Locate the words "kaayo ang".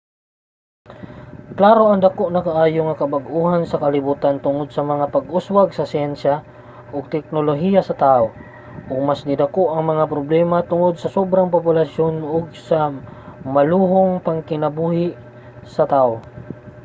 2.47-2.99